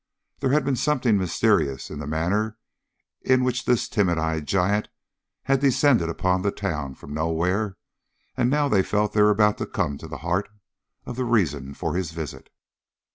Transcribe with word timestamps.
There 0.39 0.49
had 0.49 0.65
been 0.65 0.75
something 0.75 1.15
mysterious 1.15 1.91
in 1.91 1.99
the 1.99 2.07
manner 2.07 2.57
in 3.21 3.43
which 3.43 3.65
this 3.65 3.87
timid 3.87 4.17
eyed 4.17 4.47
giant 4.47 4.89
had 5.43 5.59
descended 5.59 6.09
upon 6.09 6.41
the 6.41 6.49
town 6.49 6.95
from 6.95 7.13
nowhere, 7.13 7.77
and 8.35 8.49
now 8.49 8.67
they 8.67 8.81
felt 8.81 9.13
that 9.13 9.19
they 9.19 9.23
were 9.23 9.29
about 9.29 9.59
to 9.59 9.67
come 9.67 9.99
to 9.99 10.07
the 10.07 10.17
heart 10.25 10.49
of 11.05 11.17
the 11.17 11.23
reason 11.23 11.75
of 11.79 11.93
his 11.93 12.13
visit. 12.13 12.49